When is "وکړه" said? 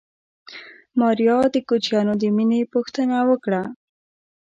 3.29-3.61